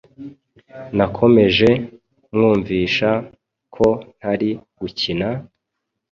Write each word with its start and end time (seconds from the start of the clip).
Nakomeje 0.97 1.69
mwumvisha 2.33 3.09
ko 3.75 3.87
ntari 4.17 4.49
gukina, 4.79 5.29